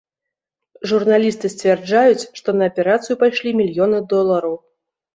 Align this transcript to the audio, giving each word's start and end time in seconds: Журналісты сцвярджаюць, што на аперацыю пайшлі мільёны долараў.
Журналісты 0.91 1.51
сцвярджаюць, 1.55 2.27
што 2.41 2.49
на 2.59 2.73
аперацыю 2.75 3.21
пайшлі 3.23 3.57
мільёны 3.63 4.05
долараў. 4.17 4.63